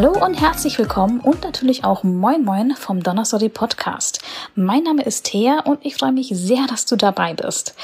[0.00, 4.20] Hallo und herzlich willkommen und natürlich auch Moin Moin vom Donnerstag Podcast.
[4.54, 7.74] Mein Name ist Thea und ich freue mich sehr, dass du dabei bist.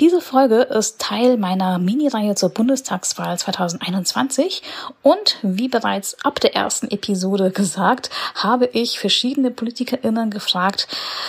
[0.00, 4.64] Diese Folge ist Teil meiner Mini-Reihe zur Bundestagswahl 2021
[5.02, 10.88] und wie bereits ab der ersten Episode gesagt, habe ich verschiedene PolitikerInnen gefragt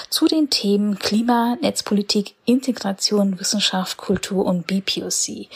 [0.09, 5.47] zu den Themen Klima, Netzpolitik, Integration, Wissenschaft, Kultur und BPOC.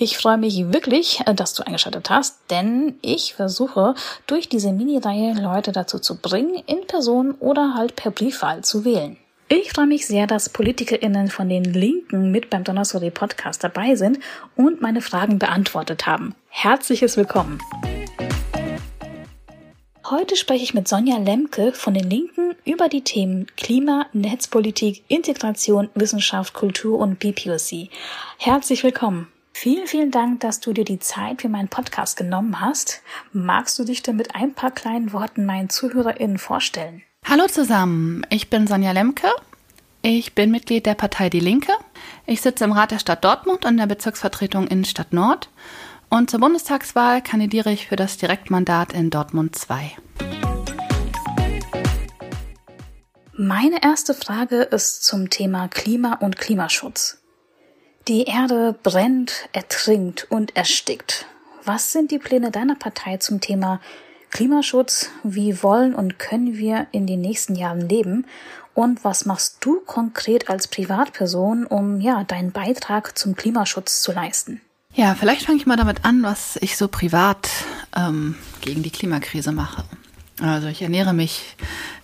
[0.00, 3.96] Ich freue mich wirklich, dass du eingeschaltet hast, denn ich versuche
[4.28, 9.16] durch diese Mini-Reihe Leute dazu zu bringen, in Person oder halt per Briefwahl zu wählen.
[9.48, 14.20] Ich freue mich sehr, dass PolitikerInnen von den Linken mit beim Donnerstag Podcast dabei sind
[14.54, 16.36] und meine Fragen beantwortet haben.
[16.48, 17.58] Herzliches Willkommen!
[20.08, 25.88] Heute spreche ich mit Sonja Lemke von den Linken über die Themen Klima, Netzpolitik, Integration,
[25.96, 27.88] Wissenschaft, Kultur und BPOC.
[28.38, 29.26] Herzlich willkommen!
[29.60, 33.02] Vielen, vielen Dank, dass du dir die Zeit für meinen Podcast genommen hast.
[33.32, 37.02] Magst du dich denn mit ein paar kleinen Worten meinen ZuhörerInnen vorstellen?
[37.24, 39.26] Hallo zusammen, ich bin Sonja Lemke.
[40.00, 41.72] Ich bin Mitglied der Partei Die Linke.
[42.24, 45.48] Ich sitze im Rat der Stadt Dortmund und der Bezirksvertretung Innenstadt Nord.
[46.08, 49.90] Und zur Bundestagswahl kandidiere ich für das Direktmandat in Dortmund 2.
[53.32, 57.18] Meine erste Frage ist zum Thema Klima und Klimaschutz.
[58.08, 61.26] Die Erde brennt, ertrinkt und erstickt.
[61.66, 63.82] Was sind die Pläne deiner Partei zum Thema
[64.30, 68.24] Klimaschutz, wie wollen und können wir in den nächsten Jahren leben?
[68.72, 74.62] Und was machst du konkret als Privatperson, um ja deinen Beitrag zum Klimaschutz zu leisten?
[74.94, 77.50] Ja, vielleicht fange ich mal damit an, was ich so privat
[77.94, 79.84] ähm, gegen die Klimakrise mache.
[80.40, 81.56] Also ich ernähre mich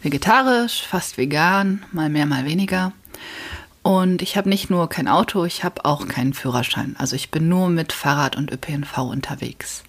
[0.03, 2.93] vegetarisch, fast vegan, mal mehr, mal weniger.
[3.85, 6.97] Und ich habe nicht nur kein Auto, ich habe auch keinen Führerschein.
[6.99, 9.85] Also ich bin nur mit Fahrrad und ÖPNV unterwegs.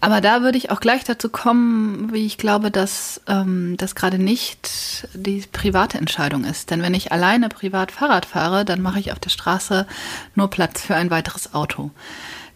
[0.00, 4.18] Aber da würde ich auch gleich dazu kommen, wie ich glaube, dass ähm, das gerade
[4.18, 6.72] nicht die private Entscheidung ist.
[6.72, 9.86] Denn wenn ich alleine privat Fahrrad fahre, dann mache ich auf der Straße
[10.34, 11.92] nur Platz für ein weiteres Auto.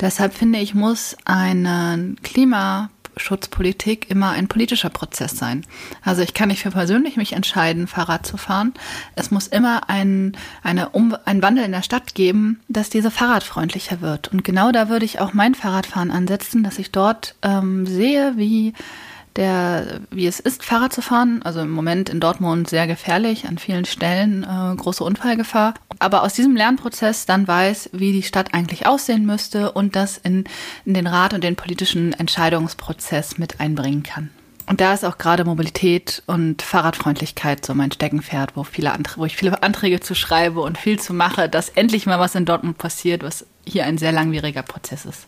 [0.01, 5.65] Deshalb finde ich, muss eine Klima Schutzpolitik immer ein politischer Prozess sein.
[6.03, 8.75] Also ich kann nicht für persönlich mich entscheiden, Fahrrad zu fahren.
[9.15, 14.01] Es muss immer ein, eine um, ein Wandel in der Stadt geben, dass diese fahrradfreundlicher
[14.01, 14.29] wird.
[14.29, 18.75] Und genau da würde ich auch mein Fahrradfahren ansetzen, dass ich dort ähm, sehe, wie
[19.41, 21.41] der, wie es ist, Fahrrad zu fahren.
[21.43, 25.75] Also im Moment in Dortmund sehr gefährlich, an vielen Stellen äh, große Unfallgefahr.
[25.99, 30.45] Aber aus diesem Lernprozess dann weiß, wie die Stadt eigentlich aussehen müsste und das in,
[30.85, 34.29] in den Rat und den politischen Entscheidungsprozess mit einbringen kann.
[34.67, 39.37] Und da ist auch gerade Mobilität und Fahrradfreundlichkeit so mein Steckenpferd, wo, viele wo ich
[39.37, 43.23] viele Anträge zu schreibe und viel zu mache, dass endlich mal was in Dortmund passiert,
[43.23, 45.27] was hier ein sehr langwieriger Prozess ist.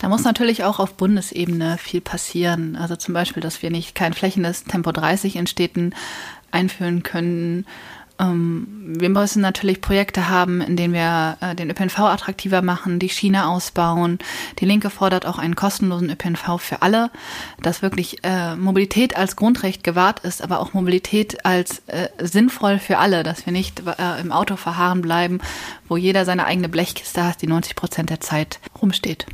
[0.00, 2.74] Da muss natürlich auch auf Bundesebene viel passieren.
[2.74, 5.94] Also zum Beispiel, dass wir nicht kein flächendes Tempo 30 in Städten
[6.50, 7.66] einführen können.
[8.18, 13.10] Ähm, wir müssen natürlich Projekte haben, in denen wir äh, den ÖPNV attraktiver machen, die
[13.10, 14.18] Schiene ausbauen.
[14.58, 17.10] Die Linke fordert auch einen kostenlosen ÖPNV für alle,
[17.62, 22.96] dass wirklich äh, Mobilität als Grundrecht gewahrt ist, aber auch Mobilität als äh, sinnvoll für
[22.96, 23.82] alle, dass wir nicht
[24.20, 25.40] im Auto verharren bleiben,
[25.88, 29.26] wo jeder seine eigene Blechkiste hat, die 90 Prozent der Zeit rumsteht.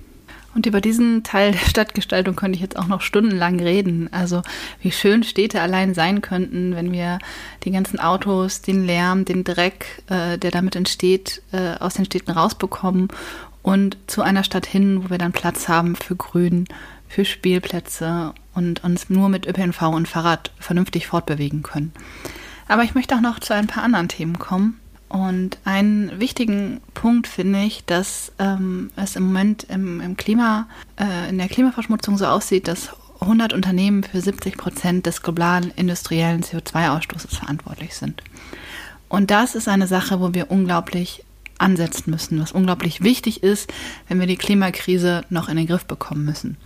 [0.57, 4.09] Und über diesen Teil der Stadtgestaltung könnte ich jetzt auch noch stundenlang reden.
[4.11, 4.41] Also
[4.81, 7.19] wie schön Städte allein sein könnten, wenn wir
[7.65, 12.31] die ganzen Autos, den Lärm, den Dreck, äh, der damit entsteht, äh, aus den Städten
[12.31, 13.09] rausbekommen
[13.61, 16.67] und zu einer Stadt hin, wo wir dann Platz haben für Grün,
[17.07, 21.93] für Spielplätze und uns nur mit ÖPNV und Fahrrad vernünftig fortbewegen können.
[22.67, 24.81] Aber ich möchte auch noch zu ein paar anderen Themen kommen.
[25.09, 30.67] Und einen wichtigen Punkt finde ich, dass ähm, es im Moment im, im Klima,
[30.99, 32.91] äh, in der Klimaverschmutzung so aussieht, dass
[33.21, 38.23] 100 Unternehmen für 70 Prozent des globalen industriellen CO2-Ausstoßes verantwortlich sind.
[39.09, 41.25] Und das ist eine Sache, wo wir unglaublich
[41.59, 43.73] ansetzen müssen, was unglaublich wichtig ist,
[44.09, 46.57] wenn wir die Klimakrise noch in den Griff bekommen müssen.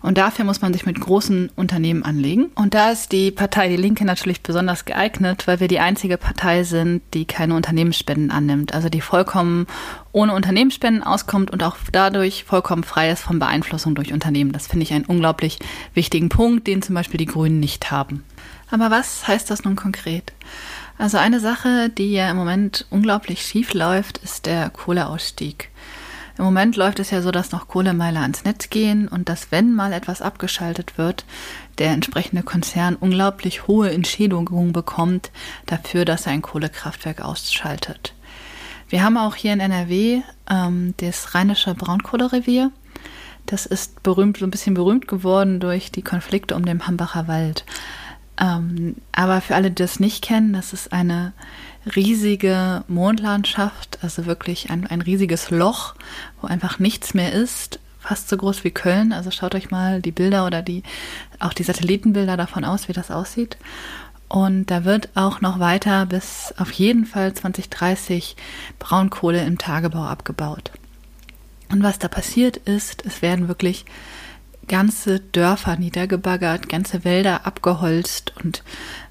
[0.00, 2.46] Und dafür muss man sich mit großen Unternehmen anlegen.
[2.54, 6.64] Und da ist die Partei Die Linke natürlich besonders geeignet, weil wir die einzige Partei
[6.64, 8.74] sind, die keine Unternehmensspenden annimmt.
[8.74, 9.66] Also die vollkommen
[10.10, 14.52] ohne Unternehmensspenden auskommt und auch dadurch vollkommen frei ist von Beeinflussung durch Unternehmen.
[14.52, 15.58] Das finde ich einen unglaublich
[15.94, 18.24] wichtigen Punkt, den zum Beispiel die Grünen nicht haben.
[18.70, 20.32] Aber was heißt das nun konkret?
[21.02, 25.68] Also eine Sache, die ja im Moment unglaublich schief läuft, ist der Kohleausstieg.
[26.38, 29.74] Im Moment läuft es ja so, dass noch Kohlemeiler ans Netz gehen und dass, wenn
[29.74, 31.24] mal etwas abgeschaltet wird,
[31.78, 35.32] der entsprechende Konzern unglaublich hohe Entschädigungen bekommt
[35.66, 38.14] dafür, dass er ein Kohlekraftwerk ausschaltet.
[38.88, 42.70] Wir haben auch hier in NRW ähm, das rheinische Braunkohlerevier.
[43.46, 47.64] Das ist berühmt, so ein bisschen berühmt geworden durch die Konflikte um den Hambacher Wald.
[48.40, 51.32] Ähm, aber für alle, die das nicht kennen, das ist eine
[51.96, 55.94] riesige Mondlandschaft, also wirklich ein, ein riesiges Loch,
[56.40, 59.12] wo einfach nichts mehr ist, fast so groß wie Köln.
[59.12, 60.82] Also schaut euch mal die Bilder oder die,
[61.40, 63.56] auch die Satellitenbilder davon aus, wie das aussieht.
[64.28, 68.34] Und da wird auch noch weiter bis auf jeden Fall 2030
[68.78, 70.70] Braunkohle im Tagebau abgebaut.
[71.70, 73.84] Und was da passiert ist, es werden wirklich
[74.72, 78.64] ganze Dörfer niedergebaggert, ganze Wälder abgeholzt und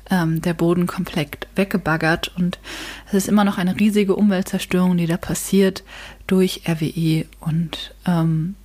[0.09, 2.31] ähm, der Boden komplett weggebaggert.
[2.35, 2.57] Und
[3.05, 5.83] es ist immer noch eine riesige Umweltzerstörung, die da passiert
[6.25, 7.27] durch RWE.
[7.41, 8.55] Und ähm,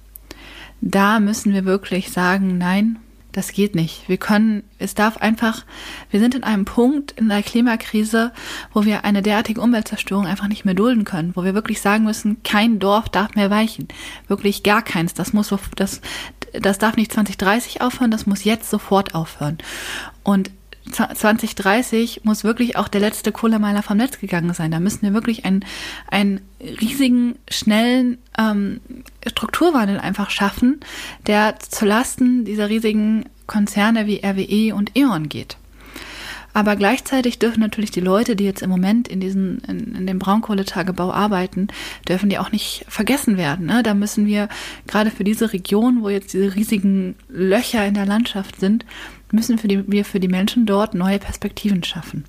[0.81, 2.97] da müssen wir wirklich sagen, nein,
[3.37, 4.09] das geht nicht.
[4.09, 5.67] Wir können, es darf einfach,
[6.11, 8.33] wir sind in einem Punkt in der Klimakrise,
[8.73, 12.43] wo wir eine derartige Umweltzerstörung einfach nicht mehr dulden können, wo wir wirklich sagen müssen,
[12.45, 13.89] kein Dorf darf mehr weichen.
[14.27, 15.13] Wirklich gar keins.
[15.13, 16.01] Das muss das,
[16.55, 19.59] das darf nicht 2030 aufhören, das muss jetzt sofort aufhören.
[20.23, 20.51] Und
[20.93, 24.71] 2030 muss wirklich auch der letzte Kohlemeiler vom Netz gegangen sein.
[24.71, 25.65] Da müssen wir wirklich einen,
[26.11, 28.81] einen riesigen, schnellen ähm,
[29.27, 30.81] Strukturwandel einfach schaffen,
[31.27, 35.57] der zulasten dieser riesigen Konzerne wie RWE und E.ON geht.
[36.57, 40.19] Aber gleichzeitig dürfen natürlich die Leute, die jetzt im Moment in diesen, in, in dem
[40.19, 41.69] Braunkohletagebau arbeiten,
[42.09, 43.67] dürfen die auch nicht vergessen werden.
[43.67, 43.83] Ne?
[43.83, 44.49] Da müssen wir
[44.87, 48.87] gerade für diese Region, wo jetzt diese riesigen Löcher in der Landschaft sind,
[49.31, 52.25] müssen für die, wir für die Menschen dort neue Perspektiven schaffen.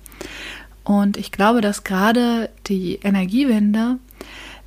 [0.84, 3.96] Und ich glaube, dass gerade die Energiewende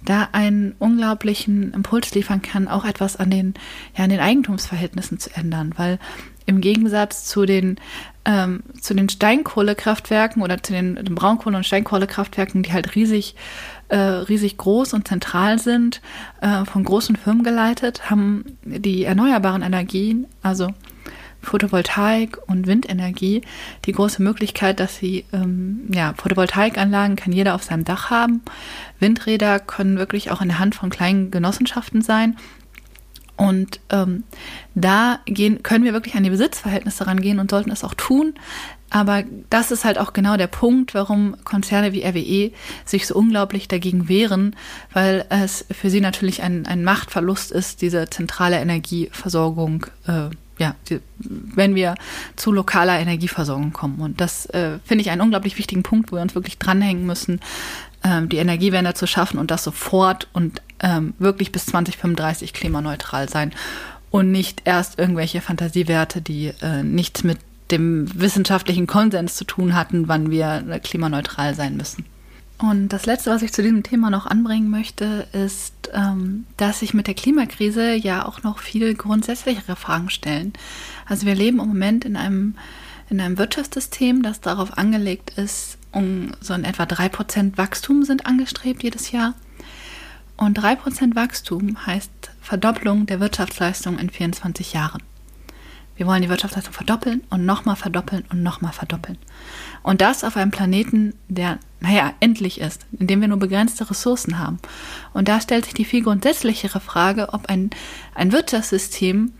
[0.03, 3.53] da einen unglaublichen Impuls liefern kann, auch etwas an den,
[3.95, 5.99] ja, an den Eigentumsverhältnissen zu ändern, weil
[6.45, 7.77] im Gegensatz zu den,
[8.25, 13.35] ähm, zu den Steinkohlekraftwerken oder zu den, den Braunkohle- und Steinkohlekraftwerken, die halt riesig,
[13.89, 16.01] äh, riesig groß und zentral sind,
[16.41, 20.69] äh, von großen Firmen geleitet, haben die erneuerbaren Energien, also
[21.41, 23.41] Photovoltaik und Windenergie
[23.85, 28.41] die große Möglichkeit, dass sie, ähm, ja, Photovoltaikanlagen kann jeder auf seinem Dach haben.
[28.99, 32.37] Windräder können wirklich auch in der Hand von kleinen Genossenschaften sein.
[33.37, 34.23] Und ähm,
[34.75, 38.35] da gehen, können wir wirklich an die Besitzverhältnisse rangehen und sollten es auch tun.
[38.91, 42.51] Aber das ist halt auch genau der Punkt, warum Konzerne wie RWE
[42.85, 44.55] sich so unglaublich dagegen wehren,
[44.91, 50.29] weil es für sie natürlich ein, ein Machtverlust ist, diese zentrale Energieversorgung, äh,
[50.61, 51.95] ja, die, wenn wir
[52.35, 53.99] zu lokaler Energieversorgung kommen.
[53.99, 57.39] Und das äh, finde ich einen unglaublich wichtigen Punkt, wo wir uns wirklich dranhängen müssen,
[58.03, 63.51] ähm, die Energiewende zu schaffen und das sofort und ähm, wirklich bis 2035 klimaneutral sein
[64.11, 67.39] und nicht erst irgendwelche Fantasiewerte, die äh, nichts mit
[67.71, 72.05] dem wissenschaftlichen Konsens zu tun hatten, wann wir klimaneutral sein müssen.
[72.61, 76.93] Und das Letzte, was ich zu diesem Thema noch anbringen möchte, ist, ähm, dass sich
[76.93, 80.53] mit der Klimakrise ja auch noch viel grundsätzlichere Fragen stellen.
[81.07, 82.55] Also wir leben im Moment in einem,
[83.09, 88.83] in einem Wirtschaftssystem, das darauf angelegt ist, um so in etwa 3% Wachstum sind angestrebt
[88.83, 89.33] jedes Jahr.
[90.37, 92.11] Und 3% Wachstum heißt
[92.41, 95.01] Verdopplung der Wirtschaftsleistung in 24 Jahren.
[96.01, 99.19] Wir wollen die Wirtschaftsleistung verdoppeln und nochmal verdoppeln und nochmal verdoppeln.
[99.83, 104.39] Und das auf einem Planeten, der, naja, endlich ist, in dem wir nur begrenzte Ressourcen
[104.39, 104.57] haben.
[105.13, 107.69] Und da stellt sich die viel grundsätzlichere Frage, ob ein,
[108.15, 109.31] ein Wirtschaftssystem,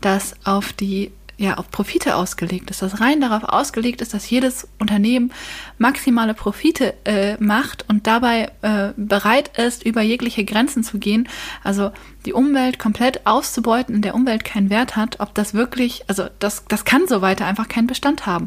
[0.00, 4.68] das auf die ja auf Profite ausgelegt ist, das rein darauf ausgelegt ist, dass jedes
[4.78, 5.32] Unternehmen
[5.78, 11.28] maximale Profite äh, macht und dabei äh, bereit ist, über jegliche Grenzen zu gehen,
[11.62, 11.90] also
[12.24, 16.84] die Umwelt komplett auszubeuten, der Umwelt keinen Wert hat, ob das wirklich, also das, das
[16.84, 18.46] kann so weiter einfach keinen Bestand haben.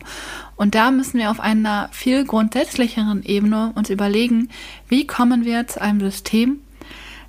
[0.55, 4.49] Und da müssen wir auf einer viel grundsätzlicheren Ebene uns überlegen,
[4.87, 6.61] wie kommen wir zu einem System,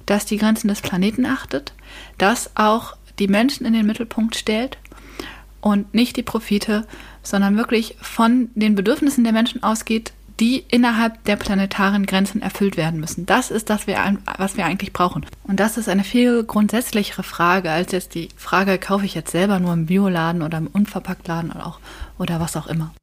[0.07, 1.75] das die Grenzen des Planeten achtet,
[2.17, 4.79] das auch die Menschen in den Mittelpunkt stellt
[5.61, 6.87] und nicht die Profite,
[7.23, 13.00] sondern wirklich von den Bedürfnissen der Menschen ausgeht, die innerhalb der planetaren Grenzen erfüllt werden
[13.00, 13.27] müssen.
[13.27, 15.27] Das ist das, was wir eigentlich brauchen.
[15.43, 19.59] Und das ist eine viel grundsätzlichere Frage als jetzt die Frage, kaufe ich jetzt selber
[19.59, 21.81] nur im Bioladen oder im Unverpacktladen oder, auch,
[22.19, 22.95] oder was auch immer.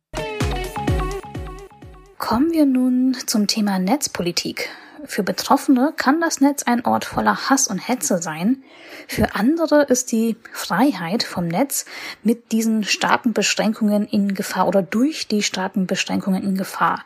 [2.18, 4.70] Kommen wir nun zum Thema Netzpolitik.
[5.04, 8.64] Für Betroffene kann das Netz ein Ort voller Hass und Hetze sein.
[9.08, 11.86] Für andere ist die Freiheit vom Netz
[12.24, 17.04] mit diesen starken Beschränkungen in Gefahr oder durch die starken Beschränkungen in Gefahr.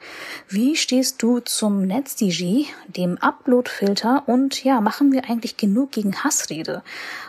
[0.48, 6.84] Wie stehst du zum NetzDG, dem Uploadfilter und ja, machen wir eigentlich genug gegen Hassrede?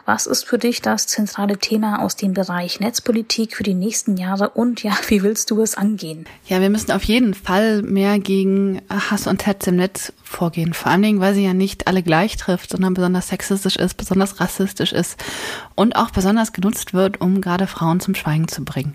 [0.04, 4.50] Was ist für dich das zentrale Thema aus dem Bereich Netzpolitik für die nächsten Jahre
[4.50, 6.26] und ja, wie willst du es angehen?
[6.46, 10.72] Ja, wir müssen auf jeden Fall mehr gegen Hass und Hetze im Netz vorgehen.
[10.72, 14.40] Vor allen Dingen, weil sie ja nicht alle gleich trifft, sondern besonders sexistisch ist, besonders
[14.40, 15.22] rassistisch ist
[15.74, 18.94] und auch besonders genutzt wird, um gerade Frauen zum Schweigen zu bringen.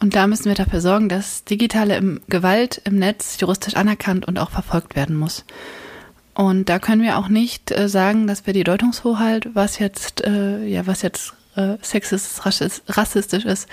[0.00, 4.50] Und da müssen wir dafür sorgen, dass digitale Gewalt im Netz juristisch anerkannt und auch
[4.50, 5.44] verfolgt werden muss.
[6.34, 10.64] Und da können wir auch nicht äh, sagen, dass wir die Deutungshoheit, was jetzt, äh,
[10.66, 13.68] ja, was jetzt äh, sexistisch, rassistisch ist,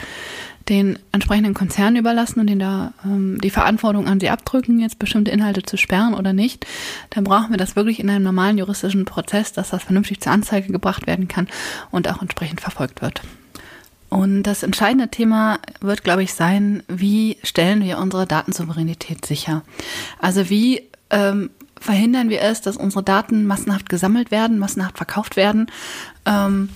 [0.70, 5.32] den entsprechenden Konzernen überlassen und denen da ähm, die Verantwortung an sie abdrücken, jetzt bestimmte
[5.32, 6.66] Inhalte zu sperren oder nicht,
[7.12, 10.72] dann brauchen wir das wirklich in einem normalen juristischen Prozess, dass das vernünftig zur Anzeige
[10.72, 11.48] gebracht werden kann
[11.92, 13.22] und auch entsprechend verfolgt wird.
[14.10, 19.64] Und das entscheidende Thema wird, glaube ich, sein, wie stellen wir unsere Datensouveränität sicher?
[20.20, 25.68] Also wie ähm, verhindern wir es, dass unsere Daten massenhaft gesammelt werden, massenhaft verkauft werden?
[26.26, 26.70] Ähm,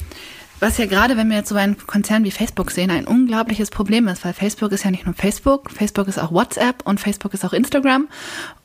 [0.59, 4.07] was ja gerade, wenn wir jetzt so einen Konzern wie Facebook sehen, ein unglaubliches Problem
[4.07, 7.45] ist, weil Facebook ist ja nicht nur Facebook, Facebook ist auch WhatsApp und Facebook ist
[7.45, 8.07] auch Instagram.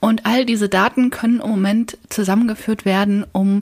[0.00, 3.60] Und all diese Daten können im Moment zusammengeführt werden, um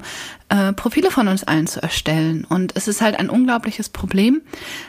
[0.48, 2.44] äh, Profile von uns allen zu erstellen.
[2.44, 4.40] Und es ist halt ein unglaubliches Problem,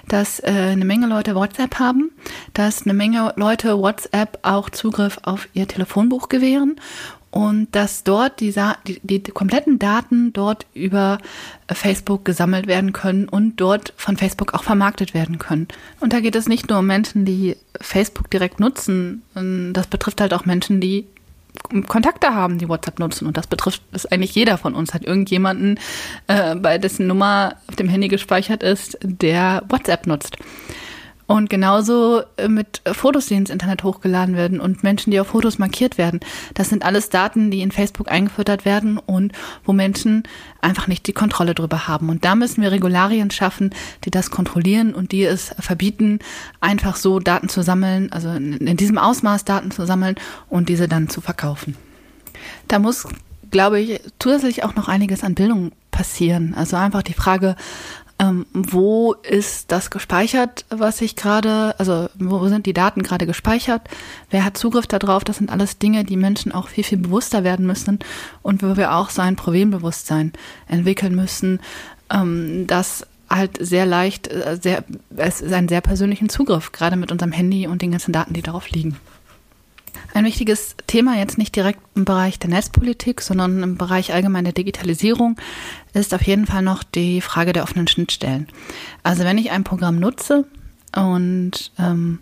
[0.07, 2.11] dass äh, eine Menge Leute WhatsApp haben,
[2.53, 6.77] dass eine Menge Leute WhatsApp auch Zugriff auf ihr Telefonbuch gewähren
[7.33, 8.53] und dass dort die,
[9.01, 11.17] die, die, kompletten Daten dort über
[11.67, 15.67] Facebook gesammelt werden können und dort von Facebook auch vermarktet werden können.
[15.99, 20.31] Und da geht es nicht nur um Menschen, die Facebook direkt nutzen, das betrifft halt
[20.31, 21.07] auch Menschen, die
[21.87, 23.25] Kontakte haben, die WhatsApp nutzen.
[23.25, 25.79] Und das betrifft es eigentlich jeder von uns, hat irgendjemanden,
[26.27, 30.37] äh, bei dessen Nummer auf dem Handy gespeichert ist, der WhatsApp nutzt.
[31.25, 35.57] Und genauso äh, mit Fotos, die ins Internet hochgeladen werden und Menschen, die auf Fotos
[35.57, 36.19] markiert werden.
[36.53, 39.31] Das sind alles Daten, die in Facebook eingefüttert werden und
[39.63, 40.23] wo Menschen
[40.61, 42.09] einfach nicht die Kontrolle drüber haben.
[42.09, 43.71] Und da müssen wir Regularien schaffen,
[44.03, 46.19] die das kontrollieren und die es verbieten,
[46.59, 50.15] einfach so Daten zu sammeln, also in diesem Ausmaß Daten zu sammeln
[50.49, 51.75] und diese dann zu verkaufen.
[52.67, 53.07] Da muss,
[53.51, 56.53] glaube ich, zusätzlich auch noch einiges an Bildung passieren.
[56.55, 57.55] Also einfach die Frage,
[58.23, 63.81] ähm, wo ist das gespeichert, was ich gerade, also wo sind die Daten gerade gespeichert?
[64.29, 65.23] Wer hat Zugriff darauf?
[65.23, 67.99] Das sind alles Dinge, die Menschen auch viel, viel bewusster werden müssen
[68.41, 70.31] und wo wir auch so ein Problembewusstsein
[70.67, 71.59] entwickeln müssen,
[72.11, 74.83] ähm, das halt sehr leicht, äh, sehr,
[75.17, 78.41] es ist einen sehr persönlichen Zugriff, gerade mit unserem Handy und den ganzen Daten, die
[78.41, 78.97] darauf liegen.
[80.13, 85.37] Ein wichtiges Thema jetzt nicht direkt im Bereich der Netzpolitik, sondern im Bereich allgemeiner Digitalisierung
[85.93, 88.47] ist auf jeden Fall noch die Frage der offenen Schnittstellen.
[89.03, 90.45] Also wenn ich ein Programm nutze
[90.95, 92.19] und ähm,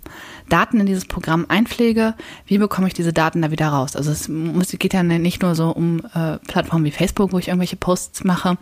[0.50, 3.96] Daten in dieses Programm einpflege, wie bekomme ich diese Daten da wieder raus?
[3.96, 7.50] Also es muss, geht ja nicht nur so um äh, Plattformen wie Facebook, wo ich
[7.50, 8.58] irgendwelche Posts mache,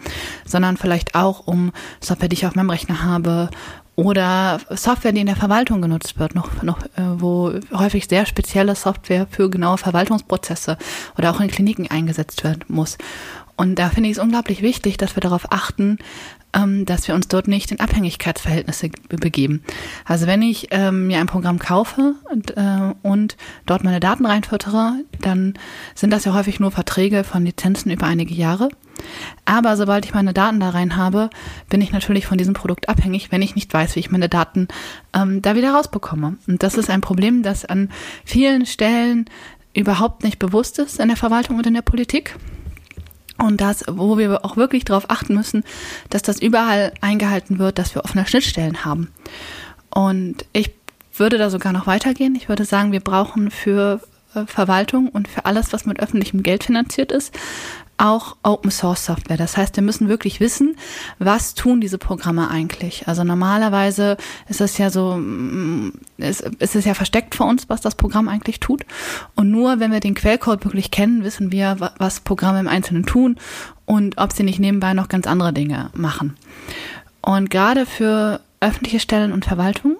[0.45, 3.49] sondern vielleicht auch um Software, die ich auf meinem Rechner habe
[3.99, 8.73] oder Software, die in der Verwaltung genutzt wird, noch, noch äh, wo häufig sehr spezielle
[8.75, 10.77] Software für genaue Verwaltungsprozesse
[11.17, 12.97] oder auch in Kliniken eingesetzt werden muss.
[13.57, 15.97] Und da finde ich es unglaublich wichtig, dass wir darauf achten,
[16.53, 19.63] ähm, dass wir uns dort nicht in Abhängigkeitsverhältnisse begeben.
[20.05, 24.93] Also wenn ich ähm, mir ein Programm kaufe und, äh, und dort meine Daten reinfüttere,
[25.19, 25.55] dann
[25.93, 28.69] sind das ja häufig nur Verträge von Lizenzen über einige Jahre.
[29.45, 31.29] Aber sobald ich meine Daten da rein habe,
[31.69, 34.67] bin ich natürlich von diesem Produkt abhängig, wenn ich nicht weiß, wie ich meine Daten
[35.13, 36.37] ähm, da wieder rausbekomme.
[36.47, 37.89] Und das ist ein Problem, das an
[38.25, 39.25] vielen Stellen
[39.73, 42.35] überhaupt nicht bewusst ist in der Verwaltung und in der Politik.
[43.37, 45.63] Und das, wo wir auch wirklich darauf achten müssen,
[46.09, 49.09] dass das überall eingehalten wird, dass wir offene Schnittstellen haben.
[49.89, 50.71] Und ich
[51.13, 52.35] würde da sogar noch weitergehen.
[52.35, 54.01] Ich würde sagen, wir brauchen für
[54.35, 57.33] äh, Verwaltung und für alles, was mit öffentlichem Geld finanziert ist,
[57.99, 59.37] auch Open Source Software.
[59.37, 60.75] Das heißt, wir müssen wirklich wissen,
[61.19, 63.07] was tun diese Programme eigentlich.
[63.07, 67.81] Also normalerweise ist es ja so, mm, ist, ist es ja versteckt für uns, was
[67.81, 68.85] das Programm eigentlich tut.
[69.35, 73.37] Und nur wenn wir den Quellcode wirklich kennen, wissen wir, was Programme im Einzelnen tun
[73.85, 76.37] und ob sie nicht nebenbei noch ganz andere Dinge machen.
[77.21, 79.97] Und gerade für öffentliche Stellen und Verwaltung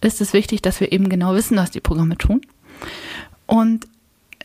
[0.00, 2.40] ist es wichtig, dass wir eben genau wissen, was die Programme tun.
[3.46, 3.86] Und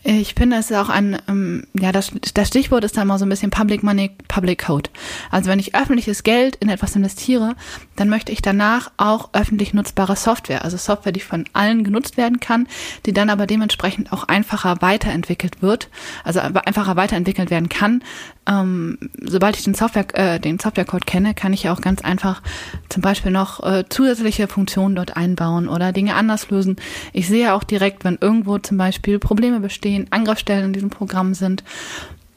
[0.08, 3.26] ich finde, es ist auch ein, ähm, ja, das, das Stichwort ist da immer so
[3.26, 4.92] ein bisschen Public Money, Public Code.
[5.32, 7.56] Also wenn ich öffentliches Geld in etwas investiere,
[7.96, 12.40] dann möchte ich danach auch öffentlich nutzbare Software, also Software, die von allen genutzt werden
[12.40, 12.68] kann,
[13.08, 15.90] die dann aber dementsprechend auch einfacher weiterentwickelt wird,
[16.24, 18.04] also einfacher weiterentwickelt werden kann.
[18.48, 22.42] Ähm, sobald ich den Software, äh, den Softwarecode kenne, kann ich ja auch ganz einfach
[22.90, 26.75] zum Beispiel noch äh, zusätzliche Funktionen dort einbauen oder Dinge anders lösen.
[27.14, 31.64] Ich sehe auch direkt, wenn irgendwo zum Beispiel Probleme bestehen, Angriffsstellen in diesem Programm sind.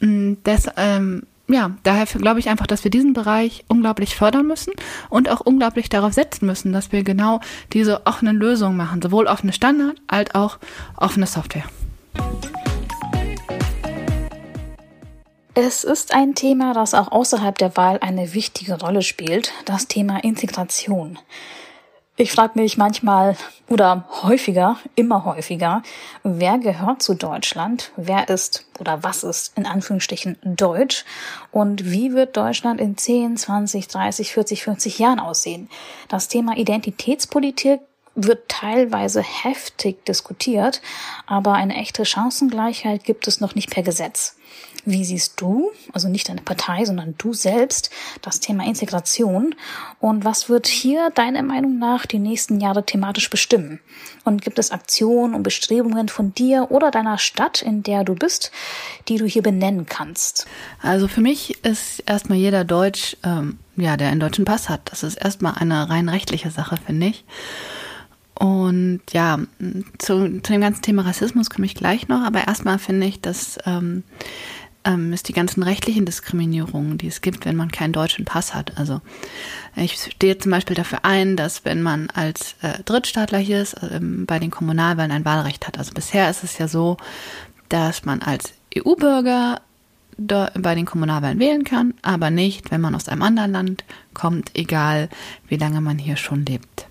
[0.00, 4.72] Mm, das, ähm, ja, daher glaube ich einfach, dass wir diesen Bereich unglaublich fördern müssen
[5.08, 7.40] und auch unglaublich darauf setzen müssen, dass wir genau
[7.72, 10.58] diese offenen Lösungen machen, sowohl offene Standard als auch
[10.96, 11.64] offene Software.
[15.60, 20.22] Es ist ein Thema, das auch außerhalb der Wahl eine wichtige Rolle spielt, das Thema
[20.22, 21.18] Integration.
[22.16, 23.36] Ich frage mich manchmal
[23.68, 25.82] oder häufiger, immer häufiger,
[26.22, 31.04] wer gehört zu Deutschland, wer ist oder was ist in Anführungsstrichen Deutsch
[31.50, 35.68] und wie wird Deutschland in 10, 20, 30, 40, 50 Jahren aussehen.
[36.08, 37.80] Das Thema Identitätspolitik
[38.14, 40.82] wird teilweise heftig diskutiert,
[41.26, 44.37] aber eine echte Chancengleichheit gibt es noch nicht per Gesetz.
[44.90, 47.90] Wie siehst du, also nicht deine Partei, sondern du selbst,
[48.22, 49.54] das Thema Integration?
[50.00, 53.80] Und was wird hier deiner Meinung nach die nächsten Jahre thematisch bestimmen?
[54.24, 58.50] Und gibt es Aktionen und Bestrebungen von dir oder deiner Stadt, in der du bist,
[59.08, 60.46] die du hier benennen kannst?
[60.80, 64.90] Also für mich ist erstmal jeder Deutsch, ähm, ja, der einen deutschen Pass hat.
[64.90, 67.26] Das ist erstmal eine rein rechtliche Sache, finde ich.
[68.38, 69.40] Und ja,
[69.98, 73.58] zu, zu dem ganzen Thema Rassismus komme ich gleich noch, aber erstmal finde ich, dass
[73.66, 74.04] ähm,
[74.84, 78.78] ähm, es die ganzen rechtlichen Diskriminierungen, die es gibt, wenn man keinen deutschen Pass hat.
[78.78, 79.00] Also
[79.76, 84.00] ich stehe zum Beispiel dafür ein, dass wenn man als äh, Drittstaatler hier ist, äh,
[84.00, 85.78] bei den Kommunalwahlen ein Wahlrecht hat.
[85.78, 86.96] Also bisher ist es ja so,
[87.68, 89.60] dass man als EU-Bürger
[90.16, 95.08] bei den Kommunalwahlen wählen kann, aber nicht, wenn man aus einem anderen Land kommt, egal
[95.46, 96.88] wie lange man hier schon lebt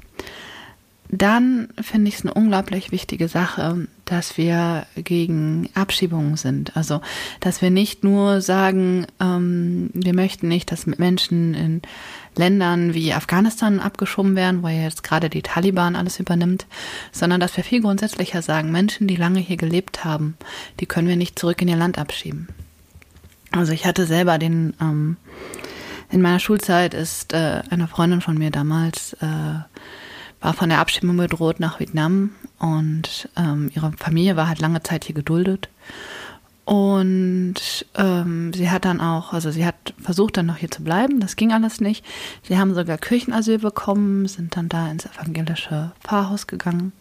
[1.09, 6.75] dann finde ich es eine unglaublich wichtige Sache, dass wir gegen Abschiebungen sind.
[6.75, 7.01] Also,
[7.39, 11.81] dass wir nicht nur sagen, ähm, wir möchten nicht, dass Menschen in
[12.35, 16.65] Ländern wie Afghanistan abgeschoben werden, wo ja jetzt gerade die Taliban alles übernimmt,
[17.11, 20.37] sondern dass wir viel grundsätzlicher sagen, Menschen, die lange hier gelebt haben,
[20.79, 22.49] die können wir nicht zurück in ihr Land abschieben.
[23.51, 25.17] Also ich hatte selber den, ähm,
[26.09, 29.59] in meiner Schulzeit ist äh, eine Freundin von mir damals äh,
[30.41, 35.05] war von der Abschiebung bedroht nach Vietnam und ähm, ihre Familie war halt lange Zeit
[35.05, 35.69] hier geduldet.
[36.65, 37.55] Und
[37.95, 41.37] ähm, sie hat dann auch, also sie hat versucht dann noch hier zu bleiben, das
[41.37, 42.05] ging alles nicht.
[42.43, 46.91] Sie haben sogar Kirchenasyl bekommen, sind dann da ins evangelische Pfarrhaus gegangen.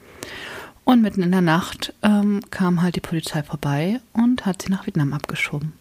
[0.84, 4.86] Und mitten in der Nacht ähm, kam halt die Polizei vorbei und hat sie nach
[4.86, 5.72] Vietnam abgeschoben.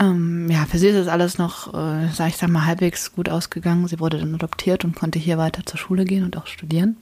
[0.00, 3.28] Ähm, ja, für sie ist es alles noch, äh, sag ich sag mal, halbwegs gut
[3.28, 3.86] ausgegangen.
[3.86, 6.96] Sie wurde dann adoptiert und konnte hier weiter zur Schule gehen und auch studieren.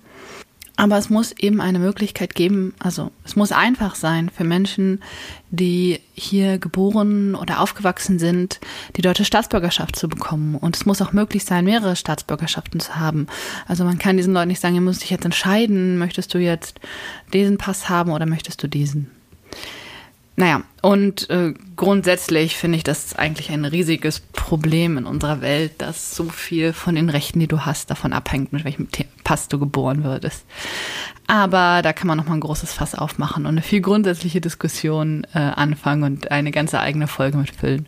[0.74, 5.02] Aber es muss eben eine Möglichkeit geben, also es muss einfach sein für Menschen,
[5.50, 8.60] die hier geboren oder aufgewachsen sind,
[8.94, 10.54] die deutsche Staatsbürgerschaft zu bekommen.
[10.54, 13.26] Und es muss auch möglich sein, mehrere Staatsbürgerschaften zu haben.
[13.66, 16.78] Also man kann diesen Leuten nicht sagen, ihr müsst dich jetzt entscheiden, möchtest du jetzt
[17.32, 19.10] diesen Pass haben oder möchtest du diesen?
[20.38, 26.14] Naja, und äh, grundsätzlich finde ich das eigentlich ein riesiges Problem in unserer Welt, dass
[26.14, 28.86] so viel von den Rechten, die du hast, davon abhängt, mit welchem
[29.24, 30.44] Pass du geboren würdest.
[31.26, 35.40] Aber da kann man nochmal ein großes Fass aufmachen und eine viel grundsätzliche Diskussion äh,
[35.40, 37.86] anfangen und eine ganze eigene Folge mitfüllen.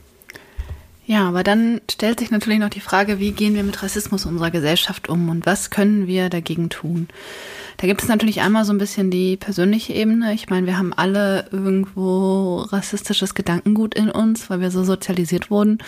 [1.07, 4.33] Ja, aber dann stellt sich natürlich noch die Frage, wie gehen wir mit Rassismus in
[4.33, 7.07] unserer Gesellschaft um und was können wir dagegen tun?
[7.77, 10.33] Da gibt es natürlich einmal so ein bisschen die persönliche Ebene.
[10.35, 15.79] Ich meine, wir haben alle irgendwo rassistisches Gedankengut in uns, weil wir so sozialisiert wurden.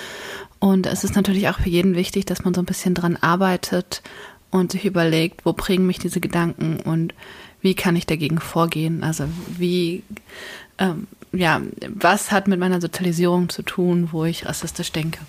[0.58, 4.02] Und es ist natürlich auch für jeden wichtig, dass man so ein bisschen dran arbeitet
[4.50, 7.14] und sich überlegt, wo prägen mich diese Gedanken und
[7.62, 9.02] wie kann ich dagegen vorgehen?
[9.02, 9.24] Also
[9.56, 10.02] wie,
[10.78, 15.20] ähm, ja, was hat mit meiner Sozialisierung zu tun, wo ich rassistisch denke?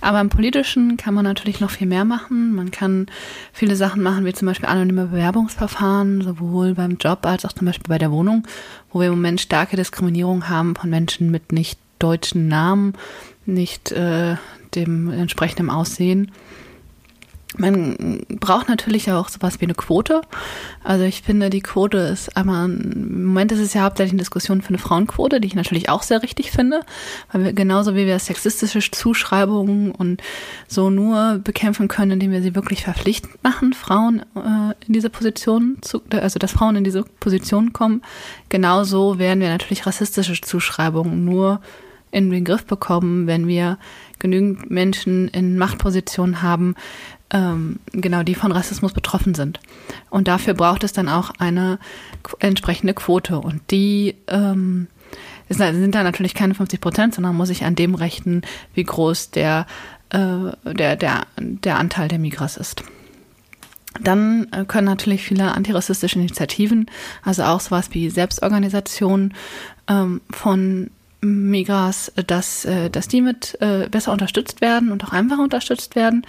[0.00, 2.54] Aber im Politischen kann man natürlich noch viel mehr machen.
[2.54, 3.06] Man kann
[3.52, 7.88] viele Sachen machen, wie zum Beispiel anonyme Bewerbungsverfahren, sowohl beim Job als auch zum Beispiel
[7.88, 8.46] bei der Wohnung,
[8.92, 12.94] wo wir im Moment starke Diskriminierung haben von Menschen mit nicht deutschen Namen,
[13.46, 14.36] nicht äh,
[14.74, 16.30] dem entsprechenden Aussehen.
[17.58, 20.22] Man braucht natürlich auch sowas wie eine Quote.
[20.84, 24.62] Also ich finde, die Quote ist einmal, im Moment ist es ja hauptsächlich eine Diskussion
[24.62, 26.82] für eine Frauenquote, die ich natürlich auch sehr richtig finde,
[27.32, 30.22] weil wir genauso wie wir sexistische Zuschreibungen und
[30.68, 35.78] so nur bekämpfen können, indem wir sie wirklich verpflichtend machen, Frauen äh, in diese Position
[35.80, 38.02] zu, also dass Frauen in diese Position kommen,
[38.48, 41.60] genauso werden wir natürlich rassistische Zuschreibungen nur
[42.10, 43.78] in den Griff bekommen, wenn wir
[44.18, 46.74] genügend Menschen in Machtpositionen haben,
[47.30, 49.60] ähm, genau, die von Rassismus betroffen sind.
[50.10, 51.78] Und dafür braucht es dann auch eine
[52.38, 53.38] entsprechende Quote.
[53.38, 54.88] Und die ähm,
[55.48, 58.42] sind da natürlich keine 50 Prozent, sondern muss sich an dem rechnen,
[58.74, 59.66] wie groß der,
[60.10, 62.82] äh, der, der, der Anteil der Migras ist.
[64.00, 66.86] Dann äh, können natürlich viele antirassistische Initiativen,
[67.22, 69.34] also auch sowas wie Selbstorganisationen
[69.88, 75.38] ähm, von Migras, dass, äh, dass die mit äh, besser unterstützt werden und auch einfach
[75.38, 76.24] unterstützt werden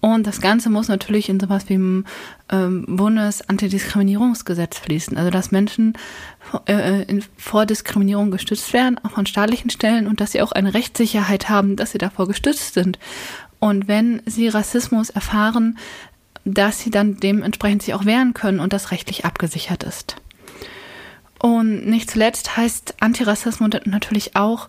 [0.00, 2.04] Und das Ganze muss natürlich in sowas wie im
[2.50, 5.16] ähm, Bundesantidiskriminierungsgesetz fließen.
[5.16, 5.94] Also dass Menschen
[6.68, 10.74] äh, in, vor Diskriminierung gestützt werden, auch von staatlichen Stellen und dass sie auch eine
[10.74, 12.98] Rechtssicherheit haben, dass sie davor gestützt sind.
[13.58, 15.78] Und wenn sie Rassismus erfahren,
[16.44, 20.16] dass sie dann dementsprechend sich auch wehren können und das rechtlich abgesichert ist.
[21.46, 24.68] Und nicht zuletzt heißt Antirassismus natürlich auch,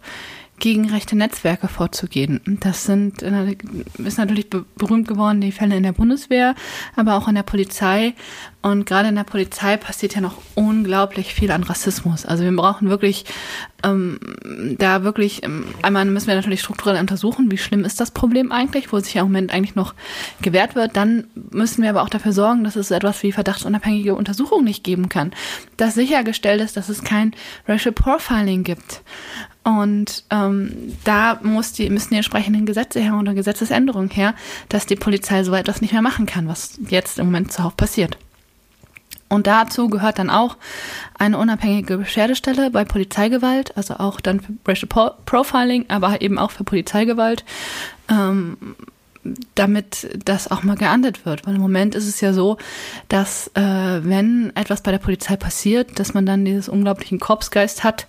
[0.59, 2.41] gegen rechte Netzwerke vorzugehen.
[2.61, 3.55] Das sind, äh,
[3.97, 6.55] ist natürlich berühmt geworden, die Fälle in der Bundeswehr,
[6.95, 8.15] aber auch in der Polizei.
[8.63, 12.25] Und gerade in der Polizei passiert ja noch unglaublich viel an Rassismus.
[12.25, 13.25] Also wir brauchen wirklich,
[13.83, 14.19] ähm,
[14.77, 18.91] da wirklich, ähm, einmal müssen wir natürlich strukturell untersuchen, wie schlimm ist das Problem eigentlich,
[18.91, 19.93] wo sich ja im Moment eigentlich noch
[20.41, 20.97] gewährt wird.
[20.97, 25.07] Dann müssen wir aber auch dafür sorgen, dass es etwas wie verdachtsunabhängige Untersuchung nicht geben
[25.07, 25.31] kann.
[25.77, 27.33] Dass sichergestellt ist, dass es kein
[27.67, 29.01] Racial Profiling gibt.
[29.67, 34.33] Und ähm, da muss die, müssen die entsprechenden Gesetze her oder Gesetzesänderungen her,
[34.69, 38.17] dass die Polizei so etwas nicht mehr machen kann, was jetzt im Moment zuhauf passiert.
[39.27, 40.55] Und dazu gehört dann auch
[41.19, 46.63] eine unabhängige Beschwerdestelle bei Polizeigewalt, also auch dann für Racial Profiling, aber eben auch für
[46.63, 47.43] Polizeigewalt.
[48.09, 48.55] Ähm,
[49.55, 51.45] damit das auch mal geahndet wird.
[51.45, 52.57] Weil im Moment ist es ja so,
[53.09, 58.07] dass äh, wenn etwas bei der Polizei passiert, dass man dann dieses unglaublichen Korpsgeist hat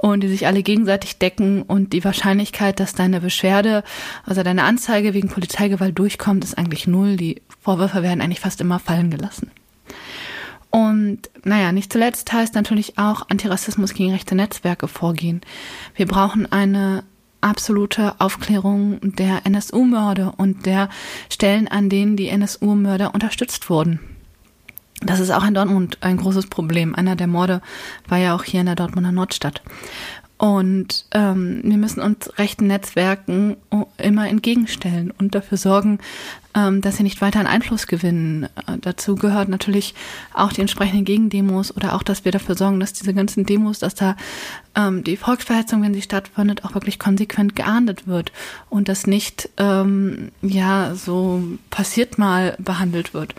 [0.00, 3.84] und die sich alle gegenseitig decken und die Wahrscheinlichkeit, dass deine Beschwerde,
[4.24, 7.16] also deine Anzeige wegen Polizeigewalt durchkommt, ist eigentlich null.
[7.16, 9.50] Die Vorwürfe werden eigentlich fast immer fallen gelassen.
[10.72, 15.42] Und naja, nicht zuletzt heißt natürlich auch Antirassismus gegen rechte Netzwerke vorgehen.
[15.94, 17.04] Wir brauchen eine
[17.42, 20.88] absolute Aufklärung der NSU-Mörder und der
[21.30, 24.00] Stellen, an denen die NSU-Mörder unterstützt wurden.
[25.04, 26.94] Das ist auch in Dortmund ein großes Problem.
[26.94, 27.60] Einer der Morde
[28.08, 29.62] war ja auch hier in der Dortmunder Nordstadt.
[30.42, 33.56] Und ähm, wir müssen uns rechten Netzwerken
[33.96, 36.00] immer entgegenstellen und dafür sorgen,
[36.56, 38.48] ähm, dass sie nicht weiter an Einfluss gewinnen.
[38.66, 39.94] Äh, dazu gehört natürlich
[40.34, 43.94] auch die entsprechenden Gegendemos oder auch, dass wir dafür sorgen, dass diese ganzen Demos, dass
[43.94, 44.16] da
[44.74, 48.32] ähm, die Volksverhetzung, wenn sie stattfindet, auch wirklich konsequent geahndet wird
[48.68, 53.36] und das nicht ähm, ja so passiert mal behandelt wird.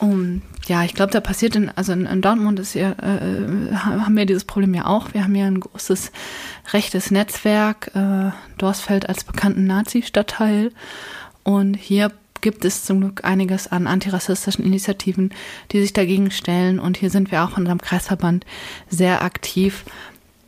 [0.00, 4.16] Um, ja, ich glaube, da passiert in, also in, in Dortmund ist ja, äh, haben
[4.16, 5.12] wir dieses Problem ja auch.
[5.12, 6.12] Wir haben ja ein großes
[6.72, 10.72] rechtes Netzwerk, äh, Dorsfeld als bekannten Nazi-Stadtteil.
[11.42, 15.32] Und hier gibt es zum Glück einiges an antirassistischen Initiativen,
[15.72, 16.78] die sich dagegen stellen.
[16.78, 18.46] Und hier sind wir auch in unserem Kreisverband
[18.88, 19.84] sehr aktiv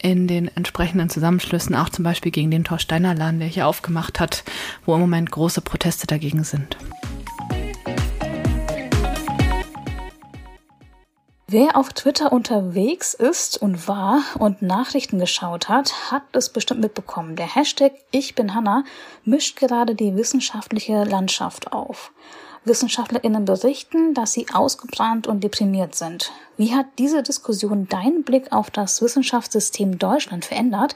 [0.03, 4.45] in den entsprechenden Zusammenschlüssen, auch zum Beispiel gegen den Torsteiner Laden, der hier aufgemacht hat,
[4.87, 6.77] wo im Moment große Proteste dagegen sind.
[11.53, 17.35] Wer auf Twitter unterwegs ist und war und Nachrichten geschaut hat, hat es bestimmt mitbekommen.
[17.35, 18.85] Der Hashtag Ich bin Hanna
[19.25, 22.13] mischt gerade die wissenschaftliche Landschaft auf.
[22.65, 26.31] WissenschaftlerInnen berichten, dass sie ausgebrannt und deprimiert sind.
[26.57, 30.95] Wie hat diese Diskussion deinen Blick auf das Wissenschaftssystem Deutschland verändert?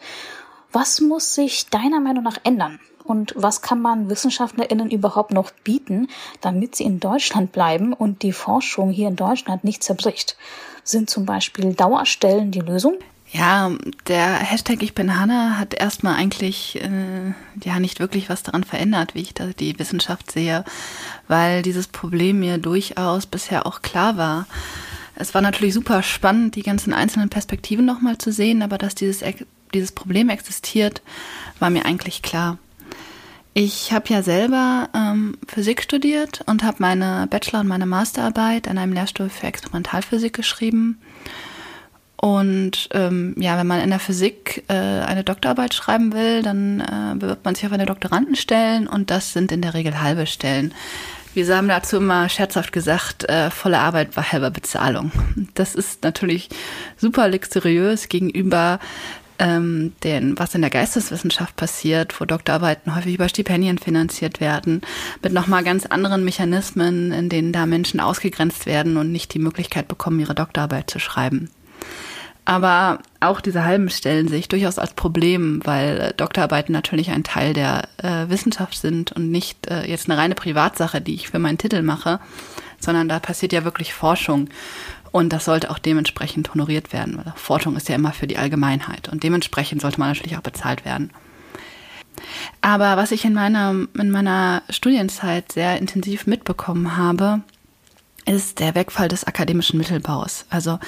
[0.71, 2.79] Was muss sich deiner Meinung nach ändern?
[3.05, 6.09] Und was kann man WissenschaftlerInnen überhaupt noch bieten,
[6.40, 10.37] damit sie in Deutschland bleiben und die Forschung hier in Deutschland nicht zerbricht?
[10.83, 12.97] Sind zum Beispiel Dauerstellen die Lösung?
[13.31, 13.73] Ja,
[14.07, 19.14] der Hashtag Ich bin Hanna hat erstmal eigentlich äh, ja nicht wirklich was daran verändert,
[19.14, 20.64] wie ich da die Wissenschaft sehe,
[21.27, 24.47] weil dieses Problem mir durchaus bisher auch klar war.
[25.17, 29.25] Es war natürlich super spannend, die ganzen einzelnen Perspektiven nochmal zu sehen, aber dass dieses,
[29.73, 31.03] dieses Problem existiert,
[31.59, 32.59] war mir eigentlich klar.
[33.57, 38.79] Ich habe ja selber ähm, Physik studiert und habe meine Bachelor- und meine Masterarbeit an
[38.79, 41.01] einem Lehrstuhl für Experimentalphysik geschrieben.
[42.17, 47.14] Und ähm, ja, wenn man in der Physik äh, eine Doktorarbeit schreiben will, dann äh,
[47.17, 50.75] bewirbt man sich auf eine Doktorandenstellen und das sind in der Regel halbe Stellen.
[51.35, 55.12] Wir haben dazu immer scherzhaft gesagt, äh, volle Arbeit bei halber Bezahlung.
[55.55, 56.49] Das ist natürlich
[56.97, 58.81] super luxuriös gegenüber
[59.38, 64.83] ähm, den, was in der Geisteswissenschaft passiert, wo Doktorarbeiten häufig über Stipendien finanziert werden,
[65.23, 69.88] mit nochmal ganz anderen Mechanismen, in denen da Menschen ausgegrenzt werden und nicht die Möglichkeit
[69.88, 71.51] bekommen, ihre Doktorarbeit zu schreiben.
[72.47, 77.55] Aber auch diese halben Stellen sehe ich durchaus als Problem, weil Doktorarbeiten natürlich ein Teil
[77.55, 81.57] der äh, Wissenschaft sind und nicht äh, jetzt eine reine Privatsache, die ich für meinen
[81.57, 82.20] Titel mache,
[82.79, 84.49] sondern da passiert ja wirklich Forschung.
[85.14, 89.09] Und das sollte auch dementsprechend honoriert werden, weil Forschung ist ja immer für die Allgemeinheit.
[89.09, 91.12] Und dementsprechend sollte man natürlich auch bezahlt werden.
[92.62, 97.42] Aber was ich in meiner, in meiner Studienzeit sehr intensiv mitbekommen habe,
[98.27, 100.46] ist der Wegfall des akademischen Mittelbaus.
[100.50, 100.81] Also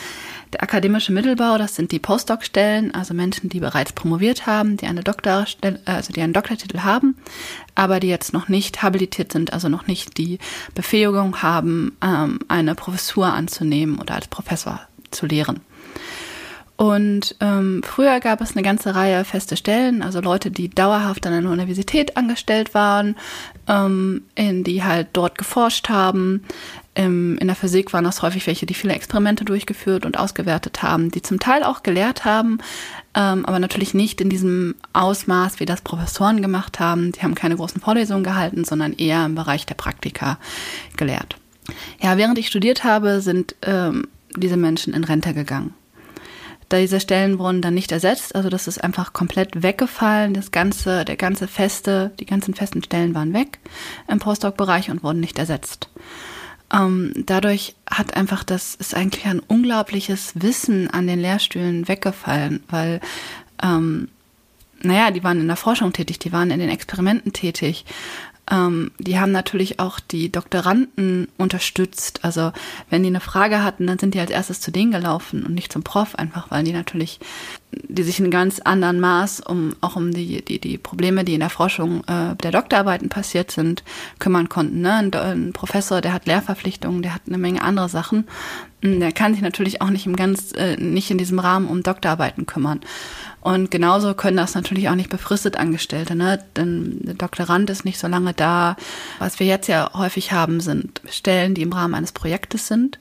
[0.52, 5.02] Der akademische Mittelbau, das sind die Postdoc-Stellen, also Menschen, die bereits promoviert haben, die eine
[5.84, 7.16] also die einen Doktortitel haben,
[7.74, 10.38] aber die jetzt noch nicht habilitiert sind, also noch nicht die
[10.74, 14.80] Befähigung haben, ähm, eine Professur anzunehmen oder als Professor
[15.10, 15.60] zu lehren.
[16.76, 21.32] Und ähm, früher gab es eine ganze Reihe feste Stellen, also Leute, die dauerhaft an
[21.32, 23.16] einer Universität angestellt waren,
[23.66, 26.44] ähm, in die halt dort geforscht haben.
[26.96, 31.10] Ähm, in der Physik waren das häufig welche, die viele Experimente durchgeführt und ausgewertet haben,
[31.10, 32.58] die zum Teil auch gelehrt haben,
[33.14, 37.12] ähm, aber natürlich nicht in diesem Ausmaß, wie das Professoren gemacht haben.
[37.12, 40.38] Die haben keine großen Vorlesungen gehalten, sondern eher im Bereich der Praktika
[40.96, 41.36] gelehrt.
[42.00, 45.74] Ja, während ich studiert habe, sind ähm, diese Menschen in Rente gegangen.
[46.72, 50.34] Diese Stellen wurden dann nicht ersetzt, also das ist einfach komplett weggefallen.
[50.34, 53.58] Das ganze, der ganze feste, die ganzen festen Stellen waren weg
[54.08, 55.88] im Postdoc-Bereich und wurden nicht ersetzt.
[56.72, 63.00] Ähm, dadurch hat einfach das ist eigentlich ein unglaubliches Wissen an den Lehrstühlen weggefallen, weil
[63.62, 64.08] ähm,
[64.82, 67.84] naja, die waren in der Forschung tätig, die waren in den Experimenten tätig
[68.50, 72.20] ähm, die haben natürlich auch die Doktoranden unterstützt.
[72.22, 72.52] Also
[72.90, 75.72] wenn die eine Frage hatten, dann sind die als erstes zu denen gelaufen und nicht
[75.72, 77.18] zum Prof, einfach weil die natürlich,
[77.72, 81.40] die sich in ganz anderen Maß um auch um die, die, die Probleme, die in
[81.40, 83.82] der Forschung äh, der Doktorarbeiten passiert sind,
[84.18, 84.80] kümmern konnten.
[84.80, 84.94] Ne?
[84.94, 88.26] Ein, ein Professor, der hat Lehrverpflichtungen, der hat eine Menge andere Sachen.
[88.82, 92.46] Der kann sich natürlich auch nicht im ganz, äh, nicht in diesem Rahmen um Doktorarbeiten
[92.46, 92.80] kümmern.
[93.46, 96.42] Und genauso können das natürlich auch nicht befristet Angestellte, ne?
[96.56, 98.74] Denn der Doktorand ist nicht so lange da.
[99.20, 102.98] Was wir jetzt ja häufig haben, sind Stellen, die im Rahmen eines Projektes sind,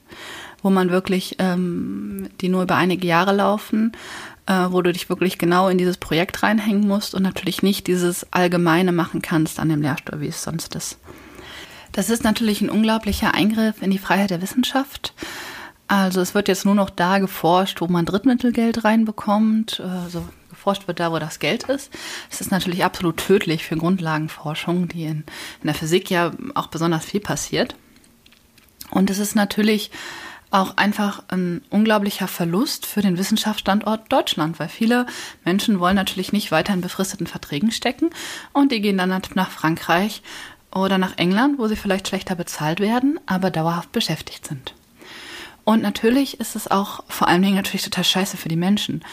[0.62, 3.94] wo man wirklich, ähm, die nur über einige Jahre laufen,
[4.46, 8.32] äh, wo du dich wirklich genau in dieses Projekt reinhängen musst und natürlich nicht dieses
[8.32, 11.00] Allgemeine machen kannst an dem Lehrstuhl, wie es sonst ist.
[11.92, 15.16] Das ist natürlich ein unglaublicher Eingriff in die Freiheit der Wissenschaft.
[15.88, 19.80] Also es wird jetzt nur noch da geforscht, wo man Drittmittelgeld reinbekommt.
[19.80, 21.92] Also geforscht wird da, wo das Geld ist.
[22.32, 25.24] Es ist natürlich absolut tödlich für Grundlagenforschung, die in,
[25.62, 27.76] in der Physik ja auch besonders viel passiert.
[28.90, 29.92] Und es ist natürlich
[30.52, 35.06] auch einfach ein unglaublicher Verlust für den Wissenschaftsstandort Deutschland, weil viele
[35.44, 38.10] Menschen wollen natürlich nicht weiter in befristeten Verträgen stecken
[38.54, 40.22] und die gehen dann nach Frankreich
[40.74, 44.74] oder nach England, wo sie vielleicht schlechter bezahlt werden, aber dauerhaft beschäftigt sind.
[45.66, 49.04] Und natürlich ist es auch vor allen Dingen natürlich total scheiße für die Menschen.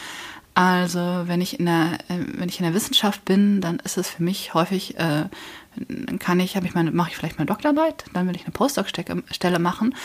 [0.55, 4.09] Also wenn ich in der, äh, wenn ich in der Wissenschaft bin, dann ist es
[4.09, 5.25] für mich häufig, äh,
[6.19, 9.59] kann ich, habe ich meine, mache ich vielleicht meine Doktorarbeit, dann will ich eine Postdoc-Stelle
[9.59, 9.95] machen.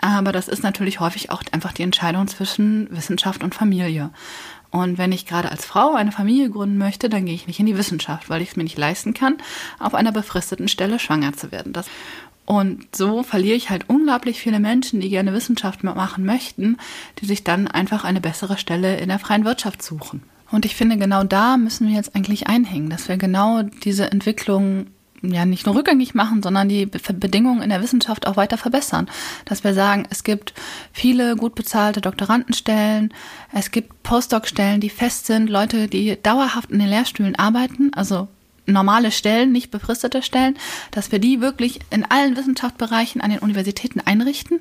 [0.00, 4.10] Aber das ist natürlich häufig auch einfach die Entscheidung zwischen Wissenschaft und Familie.
[4.70, 7.66] Und wenn ich gerade als Frau eine Familie gründen möchte, dann gehe ich nicht in
[7.66, 9.36] die Wissenschaft, weil ich es mir nicht leisten kann,
[9.78, 11.72] auf einer befristeten Stelle schwanger zu werden.
[11.72, 11.88] Das
[12.44, 16.76] und so verliere ich halt unglaublich viele Menschen, die gerne Wissenschaft machen möchten,
[17.20, 20.22] die sich dann einfach eine bessere Stelle in der freien Wirtschaft suchen.
[20.50, 24.88] Und ich finde, genau da müssen wir jetzt eigentlich einhängen, dass wir genau diese Entwicklung
[25.22, 29.08] ja nicht nur rückgängig machen, sondern die Bedingungen in der Wissenschaft auch weiter verbessern.
[29.44, 30.52] Dass wir sagen, es gibt
[30.92, 33.14] viele gut bezahlte Doktorandenstellen,
[33.52, 38.28] es gibt Postdoc-Stellen, die fest sind, Leute, die dauerhaft in den Lehrstühlen arbeiten, also
[38.66, 40.56] normale Stellen, nicht befristete Stellen,
[40.90, 44.60] dass wir die wirklich in allen Wissenschaftsbereichen an den Universitäten einrichten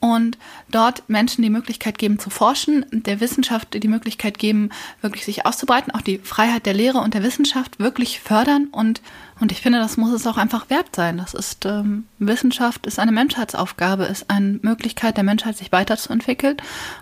[0.00, 0.38] und
[0.70, 4.70] dort Menschen die Möglichkeit geben zu forschen, der Wissenschaft die Möglichkeit geben,
[5.00, 9.00] wirklich sich auszubreiten, auch die Freiheit der Lehre und der Wissenschaft wirklich fördern und
[9.38, 11.18] und ich finde, das muss es auch einfach wert sein.
[11.18, 16.56] Das ist ähm, Wissenschaft ist eine Menschheitsaufgabe, ist eine Möglichkeit der Menschheit, sich weiterzuentwickeln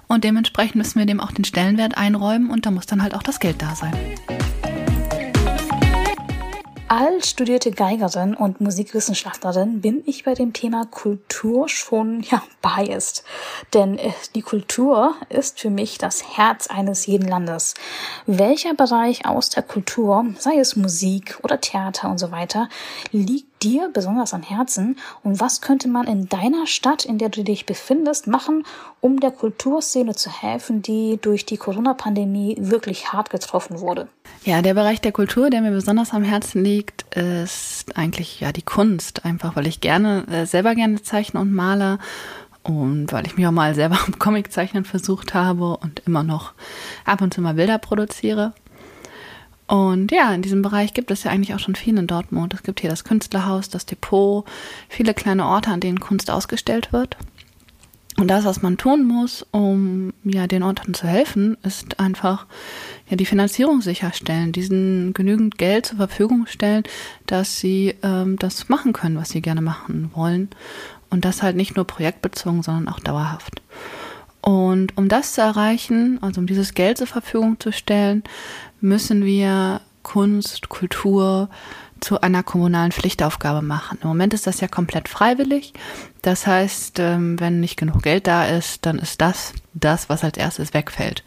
[0.09, 3.23] und dementsprechend müssen wir dem auch den Stellenwert einräumen und da muss dann halt auch
[3.23, 3.95] das Geld da sein.
[6.97, 13.25] Als studierte Geigerin und Musikwissenschaftlerin bin ich bei dem Thema Kultur schon ja biased,
[13.73, 17.75] denn äh, die Kultur ist für mich das Herz eines jeden Landes.
[18.27, 22.69] Welcher Bereich aus der Kultur, sei es Musik oder Theater und so weiter,
[23.11, 27.43] liegt dir besonders am Herzen und was könnte man in deiner Stadt, in der du
[27.43, 28.65] dich befindest, machen,
[29.01, 34.09] um der Kulturszene zu helfen, die durch die Corona-Pandemie wirklich hart getroffen wurde?
[34.45, 38.63] Ja, der Bereich der Kultur, der mir besonders am Herzen liegt, ist eigentlich ja die
[38.63, 41.99] Kunst, einfach weil ich gerne äh, selber gerne zeichne und male
[42.63, 46.53] und weil ich mich auch mal selber am Comiczeichnen versucht habe und immer noch
[47.05, 48.53] ab und zu mal Bilder produziere.
[49.75, 52.55] Und ja, in diesem Bereich gibt es ja eigentlich auch schon viel in Dortmund.
[52.55, 54.45] Es gibt hier das Künstlerhaus, das Depot,
[54.89, 57.17] viele kleine Orte, an denen Kunst ausgestellt wird.
[58.17, 62.47] Und das, was man tun muss, um ja den Orten zu helfen, ist einfach
[63.09, 66.85] ja die Finanzierung sicherstellen, diesen genügend Geld zur Verfügung stellen,
[67.27, 70.51] dass sie ähm, das machen können, was sie gerne machen wollen.
[71.11, 73.61] Und das halt nicht nur projektbezogen, sondern auch dauerhaft.
[74.41, 78.23] Und um das zu erreichen, also um dieses Geld zur Verfügung zu stellen,
[78.85, 81.49] müssen wir Kunst, Kultur
[82.01, 83.99] zu einer kommunalen Pflichtaufgabe machen.
[84.03, 85.73] Im Moment ist das ja komplett freiwillig.
[86.21, 90.37] Das heißt, ähm, wenn nicht genug Geld da ist, dann ist das das, was als
[90.37, 91.25] erstes wegfällt.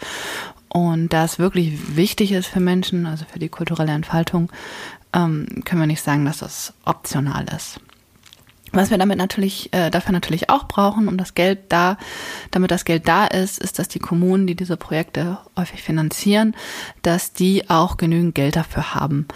[0.70, 4.52] Und da es wirklich wichtig ist für Menschen, also für die kulturelle Entfaltung,
[5.14, 7.80] ähm, können wir nicht sagen, dass das optional ist.
[8.78, 11.98] Was wir damit natürlich, äh, dafür natürlich auch brauchen, um das Geld da,
[12.52, 16.56] damit das Geld da ist, ist, dass die Kommunen, die diese Projekte häufig finanzieren,
[17.02, 19.28] dass die auch genügend Geld dafür haben.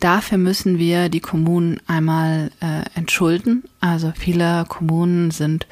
[0.00, 3.62] Dafür müssen wir die Kommunen einmal äh, entschulden.
[3.80, 5.68] Also viele Kommunen sind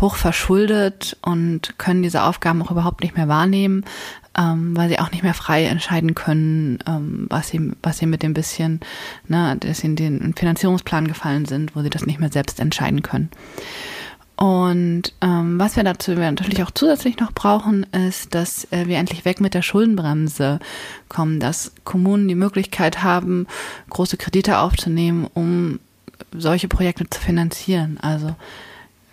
[0.00, 3.84] hoch verschuldet und können diese Aufgaben auch überhaupt nicht mehr wahrnehmen,
[4.38, 8.22] ähm, weil sie auch nicht mehr frei entscheiden können, ähm, was sie, was sie mit
[8.22, 8.80] dem bisschen,
[9.28, 13.02] ne, dass sie in den Finanzierungsplan gefallen sind, wo sie das nicht mehr selbst entscheiden
[13.02, 13.30] können.
[14.36, 19.24] Und ähm, was wir dazu natürlich auch zusätzlich noch brauchen, ist, dass äh, wir endlich
[19.24, 20.58] weg mit der Schuldenbremse
[21.08, 23.46] kommen, dass Kommunen die Möglichkeit haben,
[23.90, 25.78] große Kredite aufzunehmen, um
[26.36, 27.98] solche Projekte zu finanzieren.
[28.00, 28.34] Also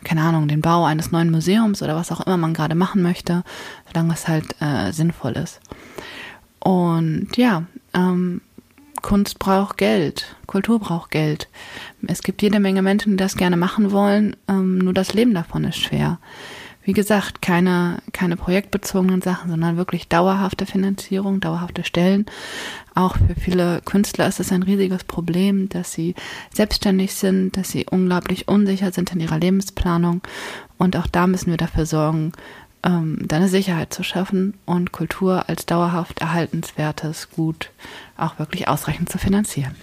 [0.10, 3.44] keine Ahnung, den Bau eines neuen Museums oder was auch immer man gerade machen möchte,
[3.88, 5.60] solange es halt äh, sinnvoll ist.
[6.60, 8.42] Und ja, ähm,
[9.04, 11.48] Kunst braucht Geld, Kultur braucht Geld.
[12.08, 15.64] Es gibt jede Menge Menschen, die das gerne machen wollen, ähm, nur das Leben davon
[15.64, 16.18] ist schwer.
[16.84, 22.26] Wie gesagt, keine, keine projektbezogenen Sachen, sondern wirklich dauerhafte Finanzierung, dauerhafte Stellen.
[22.96, 26.16] Auch für viele Künstler ist es ein riesiges Problem, dass sie
[26.54, 30.22] selbstständig sind, dass sie unglaublich unsicher sind in ihrer Lebensplanung.
[30.78, 32.32] Und auch da müssen wir dafür sorgen,
[32.84, 37.72] ähm, eine Sicherheit zu schaffen und Kultur als dauerhaft erhaltenswertes Gut
[38.18, 39.76] auch wirklich ausreichend zu finanzieren.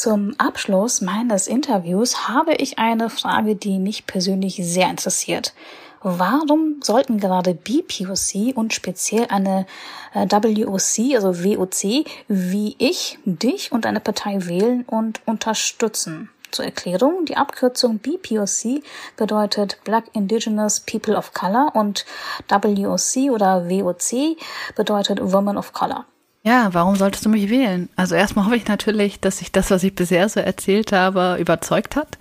[0.00, 5.54] Zum Abschluss meines Interviews habe ich eine Frage, die mich persönlich sehr interessiert.
[6.02, 9.66] Warum sollten gerade BPOC und speziell eine
[10.14, 16.30] äh, WOC, also WOC, wie ich, dich und eine Partei wählen und unterstützen?
[16.52, 18.84] Zur Erklärung, die Abkürzung BPOC
[19.16, 22.06] bedeutet Black Indigenous People of Color und
[22.48, 24.36] WOC oder WOC
[24.76, 26.06] bedeutet Women of Color.
[26.48, 27.90] Ja, warum solltest du mich wählen?
[27.94, 31.94] Also erstmal hoffe ich natürlich, dass sich das, was ich bisher so erzählt habe, überzeugt
[31.94, 32.16] hat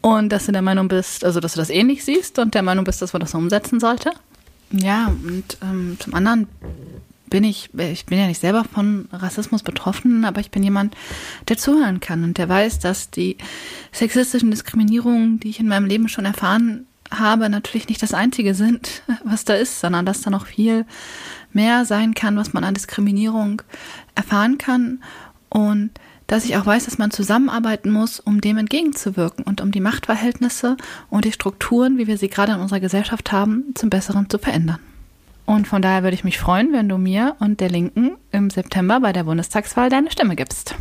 [0.00, 2.86] und dass du der Meinung bist, also dass du das ähnlich siehst und der Meinung
[2.86, 4.10] bist, dass man das umsetzen sollte.
[4.70, 6.48] Ja, und ähm, zum anderen
[7.28, 10.96] bin ich, ich bin ja nicht selber von Rassismus betroffen, aber ich bin jemand,
[11.48, 13.36] der zuhören kann und der weiß, dass die
[13.92, 19.02] sexistischen Diskriminierungen, die ich in meinem Leben schon erfahren habe, natürlich nicht das einzige sind,
[19.24, 20.86] was da ist, sondern dass da noch viel
[21.52, 23.62] mehr sein kann, was man an Diskriminierung
[24.14, 25.02] erfahren kann
[25.48, 25.90] und
[26.26, 30.76] dass ich auch weiß, dass man zusammenarbeiten muss, um dem entgegenzuwirken und um die Machtverhältnisse
[31.08, 34.78] und die Strukturen, wie wir sie gerade in unserer Gesellschaft haben, zum Besseren zu verändern.
[35.46, 39.00] Und von daher würde ich mich freuen, wenn du mir und der Linken im September
[39.00, 40.74] bei der Bundestagswahl deine Stimme gibst.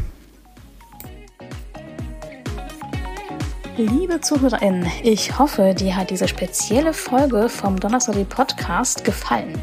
[3.80, 9.54] Liebe ZuhörerInnen, ich hoffe, dir hat diese spezielle Folge vom Donnerstag Podcast gefallen.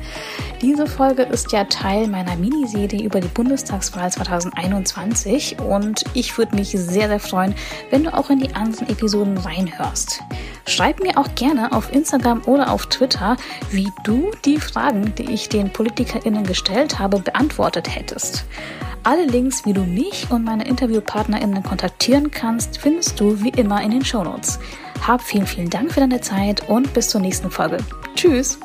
[0.63, 6.69] Diese Folge ist ja Teil meiner Miniserie über die Bundestagswahl 2021 und ich würde mich
[6.69, 7.57] sehr, sehr freuen,
[7.91, 10.21] wenn du auch in die anderen Episoden reinhörst.
[10.65, 13.37] Schreib mir auch gerne auf Instagram oder auf Twitter,
[13.73, 18.45] wie du die Fragen, die ich den PolitikerInnen gestellt habe, beantwortet hättest.
[19.07, 23.91] Alle Links, wie du mich und meine InterviewpartnerInnen kontaktieren kannst, findest du wie immer in
[23.91, 24.59] den Shownotes.
[25.07, 27.77] Hab vielen, vielen Dank für deine Zeit und bis zur nächsten Folge.
[28.17, 28.59] Tschüss!